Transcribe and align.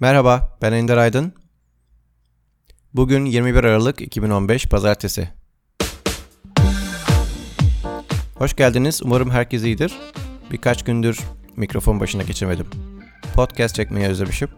Merhaba, 0.00 0.58
ben 0.62 0.72
Ender 0.72 0.96
Aydın. 0.96 1.32
Bugün 2.94 3.24
21 3.24 3.64
Aralık 3.64 4.00
2015 4.00 4.66
Pazartesi. 4.66 5.28
Hoş 8.34 8.56
geldiniz. 8.56 9.00
Umarım 9.04 9.30
herkes 9.30 9.62
iyidir. 9.62 9.92
Birkaç 10.52 10.84
gündür 10.84 11.20
mikrofon 11.56 12.00
başına 12.00 12.22
geçemedim. 12.22 12.66
Podcast 13.34 13.74
çekmeyi 13.74 14.06
özlemişim. 14.06 14.48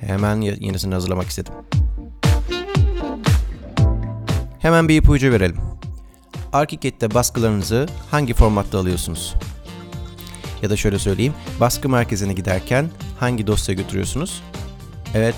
Hemen 0.00 0.40
yenisini 0.40 0.94
hazırlamak 0.94 1.26
istedim. 1.26 1.52
Hemen 4.58 4.88
bir 4.88 4.96
ipucu 4.96 5.32
verelim. 5.32 5.56
ArchiCAD'de 6.52 7.14
baskılarınızı 7.14 7.88
hangi 8.10 8.34
formatta 8.34 8.78
alıyorsunuz? 8.78 9.34
Ya 10.62 10.70
da 10.70 10.76
şöyle 10.76 10.98
söyleyeyim, 10.98 11.34
baskı 11.60 11.88
merkezine 11.88 12.32
giderken 12.32 12.90
hangi 13.20 13.46
dosya 13.46 13.74
götürüyorsunuz? 13.74 14.42
Evet, 15.16 15.34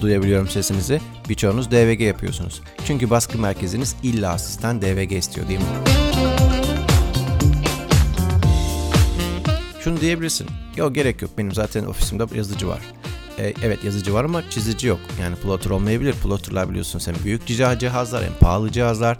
duyabiliyorum 0.00 0.48
sesinizi. 0.48 1.00
Birçoğunuz 1.28 1.70
DVG 1.70 2.00
yapıyorsunuz. 2.00 2.62
Çünkü 2.86 3.10
baskı 3.10 3.38
merkeziniz 3.38 3.96
illa 4.02 4.32
asistan 4.32 4.82
DVG 4.82 5.12
istiyor 5.12 5.48
değil 5.48 5.60
mi? 5.60 5.66
Şunu 9.80 10.00
diyebilirsin. 10.00 10.46
Yok 10.76 10.94
gerek 10.94 11.22
yok. 11.22 11.30
Benim 11.38 11.52
zaten 11.52 11.84
ofisimde 11.84 12.24
yazıcı 12.34 12.68
var. 12.68 12.80
E, 13.38 13.54
evet 13.62 13.84
yazıcı 13.84 14.14
var 14.14 14.24
ama 14.24 14.50
çizici 14.50 14.86
yok. 14.88 15.00
Yani 15.20 15.36
plotter 15.36 15.70
olmayabilir. 15.70 16.12
Plotterlar 16.12 16.70
biliyorsun 16.70 17.02
hem 17.06 17.24
büyük 17.24 17.46
cihazlar 17.46 18.24
hem 18.24 18.34
pahalı 18.40 18.72
cihazlar. 18.72 19.18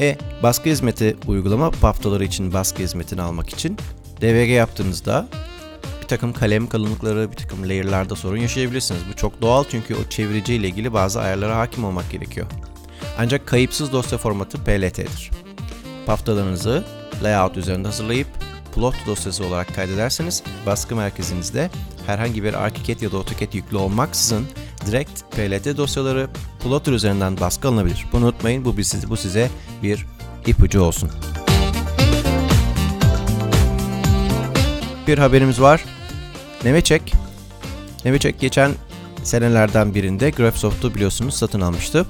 E 0.00 0.18
baskı 0.42 0.70
hizmeti 0.70 1.16
uygulama 1.26 1.72
haftaları 1.82 2.24
için 2.24 2.52
baskı 2.52 2.82
hizmetini 2.82 3.22
almak 3.22 3.48
için 3.48 3.76
DVG 4.20 4.48
yaptığınızda 4.48 5.28
bir 6.06 6.08
takım 6.08 6.32
kalem 6.32 6.66
kalınlıkları, 6.66 7.30
bir 7.30 7.36
takım 7.36 7.68
layer'larda 7.68 8.16
sorun 8.16 8.36
yaşayabilirsiniz. 8.36 9.00
Bu 9.12 9.16
çok 9.16 9.42
doğal 9.42 9.64
çünkü 9.70 9.94
o 9.94 10.08
çevirici 10.10 10.54
ile 10.54 10.68
ilgili 10.68 10.92
bazı 10.92 11.20
ayarlara 11.20 11.58
hakim 11.58 11.84
olmak 11.84 12.10
gerekiyor. 12.10 12.46
Ancak 13.18 13.46
kayıpsız 13.46 13.92
dosya 13.92 14.18
formatı 14.18 14.64
PLT'dir. 14.64 15.30
Paftalarınızı 16.06 16.84
layout 17.22 17.56
üzerinde 17.56 17.88
hazırlayıp 17.88 18.26
plot 18.74 18.94
dosyası 19.06 19.44
olarak 19.44 19.74
kaydederseniz 19.74 20.42
baskı 20.66 20.96
merkezinizde 20.96 21.70
herhangi 22.06 22.44
bir 22.44 22.54
ArchiCAD 22.54 23.00
ya 23.00 23.12
da 23.12 23.16
AutoCAD 23.16 23.54
yüklü 23.54 23.76
olmaksızın 23.76 24.46
direkt 24.86 25.20
PLT 25.20 25.76
dosyaları 25.76 26.28
plotter 26.62 26.92
üzerinden 26.92 27.40
baskı 27.40 27.68
alınabilir. 27.68 28.06
Bunu 28.12 28.24
unutmayın 28.24 28.64
bu, 28.64 28.76
bu 29.08 29.16
size 29.16 29.50
bir 29.82 30.06
ipucu 30.46 30.80
olsun. 30.80 31.10
Bir 35.06 35.18
haberimiz 35.18 35.60
var. 35.60 35.95
Nemeçek. 36.66 37.14
Nemeçek 38.04 38.40
geçen 38.40 38.72
senelerden 39.22 39.94
birinde 39.94 40.30
Graphisoft'u 40.30 40.94
biliyorsunuz 40.94 41.34
satın 41.34 41.60
almıştı. 41.60 42.06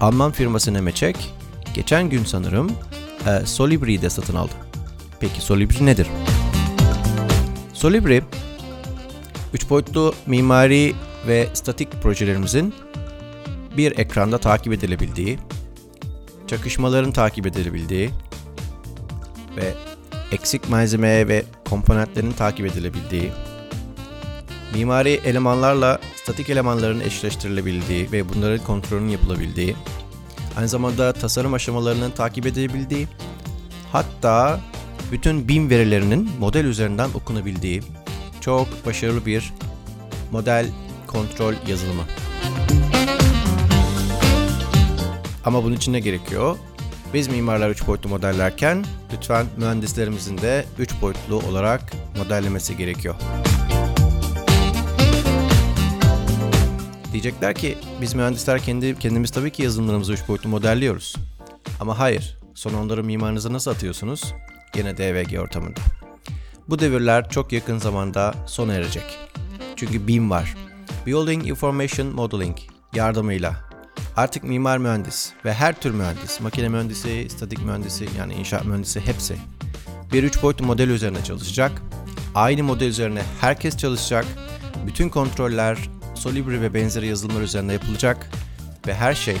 Alman 0.00 0.32
firması 0.32 0.74
Nemeçek 0.74 1.34
geçen 1.74 2.10
gün 2.10 2.24
sanırım 2.24 2.72
e, 3.26 3.46
Solibri'yi 3.46 4.02
de 4.02 4.10
satın 4.10 4.34
aldı. 4.34 4.52
Peki 5.20 5.40
Solibri 5.40 5.86
nedir? 5.86 6.06
Solibri, 7.72 8.22
3 9.54 9.70
boyutlu 9.70 10.14
mimari 10.26 10.94
ve 11.26 11.48
statik 11.54 12.02
projelerimizin 12.02 12.74
bir 13.76 13.98
ekranda 13.98 14.38
takip 14.38 14.72
edilebildiği, 14.72 15.38
çakışmaların 16.46 17.12
takip 17.12 17.46
edilebildiği 17.46 18.10
ve 19.56 19.74
eksik 20.32 20.70
malzeme 20.70 21.28
ve 21.28 21.44
komponentlerin 21.68 22.32
takip 22.32 22.66
edilebildiği, 22.66 23.32
mimari 24.74 25.20
elemanlarla 25.24 26.00
statik 26.16 26.50
elemanların 26.50 27.00
eşleştirilebildiği 27.00 28.12
ve 28.12 28.28
bunların 28.28 28.64
kontrolünün 28.64 29.08
yapılabildiği, 29.08 29.76
aynı 30.56 30.68
zamanda 30.68 31.12
tasarım 31.12 31.54
aşamalarının 31.54 32.10
takip 32.10 32.46
edilebildiği, 32.46 33.08
hatta 33.92 34.60
bütün 35.12 35.48
BIM 35.48 35.70
verilerinin 35.70 36.30
model 36.38 36.64
üzerinden 36.64 37.08
okunabildiği 37.14 37.82
çok 38.40 38.86
başarılı 38.86 39.26
bir 39.26 39.52
model 40.32 40.66
kontrol 41.06 41.54
yazılımı. 41.68 42.02
Ama 45.44 45.64
bunun 45.64 45.76
için 45.76 45.92
ne 45.92 46.00
gerekiyor? 46.00 46.56
Biz 47.14 47.28
mimarlar 47.28 47.70
3 47.70 47.86
boyutlu 47.86 48.08
modellerken 48.08 48.84
lütfen 49.12 49.46
mühendislerimizin 49.56 50.38
de 50.38 50.64
3 50.78 51.02
boyutlu 51.02 51.36
olarak 51.36 51.92
modellemesi 52.18 52.76
gerekiyor. 52.76 53.14
Diyecekler 57.12 57.54
ki 57.54 57.78
biz 58.00 58.14
mühendisler 58.14 58.62
kendi 58.62 58.98
kendimiz 58.98 59.30
tabii 59.30 59.50
ki 59.50 59.62
yazılımlarımızı 59.62 60.12
3 60.12 60.28
boyutlu 60.28 60.48
modelliyoruz. 60.48 61.16
Ama 61.80 61.98
hayır, 61.98 62.38
son 62.54 62.74
onları 62.74 63.04
mimarınıza 63.04 63.52
nasıl 63.52 63.70
atıyorsunuz? 63.70 64.34
Yine 64.76 64.96
DVG 64.96 65.38
ortamında. 65.40 65.80
Bu 66.68 66.78
devirler 66.78 67.30
çok 67.30 67.52
yakın 67.52 67.78
zamanda 67.78 68.34
sona 68.46 68.74
erecek. 68.74 69.18
Çünkü 69.76 70.06
BIM 70.06 70.30
var. 70.30 70.54
Building 71.06 71.46
Information 71.46 72.08
Modeling 72.08 72.56
yardımıyla 72.94 73.56
artık 74.16 74.44
mimar 74.44 74.78
mühendis 74.78 75.32
ve 75.44 75.54
her 75.54 75.80
tür 75.80 75.90
mühendis, 75.90 76.40
makine 76.40 76.68
mühendisi, 76.68 77.28
statik 77.30 77.64
mühendisi 77.64 78.08
yani 78.18 78.34
inşaat 78.34 78.64
mühendisi 78.64 79.00
hepsi 79.00 79.36
bir 80.12 80.24
üç 80.24 80.42
boyutlu 80.42 80.66
model 80.66 80.88
üzerine 80.88 81.24
çalışacak. 81.24 81.82
Aynı 82.34 82.62
model 82.62 82.86
üzerine 82.86 83.22
herkes 83.40 83.76
çalışacak. 83.76 84.26
Bütün 84.86 85.08
kontroller 85.08 85.78
Solibri 86.14 86.62
ve 86.62 86.74
benzeri 86.74 87.06
yazılımlar 87.06 87.40
üzerinde 87.40 87.72
yapılacak 87.72 88.30
ve 88.86 88.94
her 88.94 89.14
şey 89.14 89.36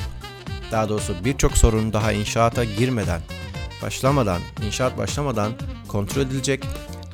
daha 0.72 0.88
doğrusu 0.88 1.14
birçok 1.24 1.58
sorun 1.58 1.92
daha 1.92 2.12
inşaata 2.12 2.64
girmeden, 2.64 3.20
başlamadan, 3.82 4.40
inşaat 4.66 4.98
başlamadan 4.98 5.52
kontrol 5.88 6.22
edilecek. 6.22 6.64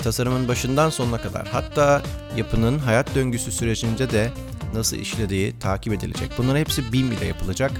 Tasarımın 0.02 0.48
başından 0.48 0.90
sonuna 0.90 1.20
kadar 1.20 1.48
hatta 1.48 2.02
yapının 2.36 2.78
hayat 2.78 3.14
döngüsü 3.14 3.52
sürecinde 3.52 4.10
de 4.10 4.30
nasıl 4.74 4.96
işlediği 4.96 5.58
takip 5.58 5.92
edilecek. 5.92 6.30
Bunların 6.38 6.60
hepsi 6.60 6.92
BIM 6.92 7.12
ile 7.12 7.26
yapılacak. 7.26 7.72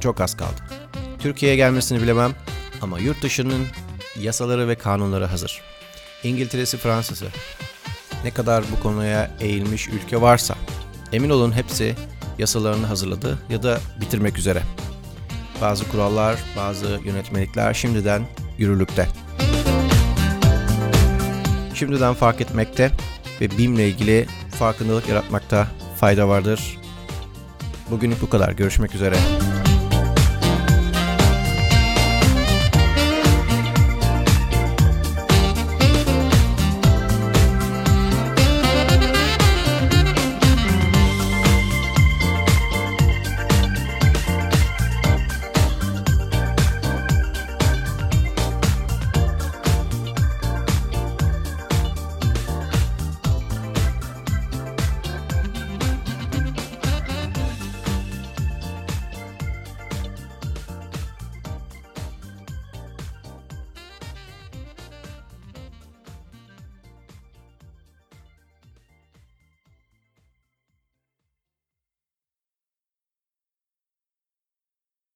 Çok 0.00 0.20
az 0.20 0.36
kaldı. 0.36 0.62
Türkiye'ye 1.18 1.56
gelmesini 1.56 2.02
bilemem 2.02 2.32
ama 2.82 2.98
yurt 2.98 3.22
dışının 3.22 3.66
yasaları 4.20 4.68
ve 4.68 4.74
kanunları 4.74 5.24
hazır. 5.24 5.62
İngiltere'si, 6.24 6.76
Fransa'sı. 6.76 7.26
Ne 8.24 8.30
kadar 8.30 8.64
bu 8.76 8.82
konuya 8.82 9.30
eğilmiş 9.40 9.88
ülke 9.88 10.20
varsa 10.20 10.54
emin 11.12 11.30
olun 11.30 11.52
hepsi 11.52 11.94
yasalarını 12.38 12.86
hazırladı 12.86 13.38
ya 13.50 13.62
da 13.62 13.80
bitirmek 14.00 14.38
üzere. 14.38 14.62
Bazı 15.60 15.88
kurallar, 15.90 16.38
bazı 16.56 17.00
yönetmelikler 17.04 17.74
şimdiden 17.74 18.26
yürürlükte. 18.58 19.08
Şimdiden 21.74 22.14
fark 22.14 22.40
etmekte 22.40 22.90
ve 23.40 23.58
BİM 23.58 23.74
ile 23.74 23.88
ilgili 23.88 24.26
farkındalık 24.58 25.08
yaratmakta 25.08 25.68
fayda 25.96 26.28
vardır. 26.28 26.78
Bugünlük 27.90 28.22
bu 28.22 28.30
kadar. 28.30 28.52
Görüşmek 28.52 28.94
üzere. 28.94 29.16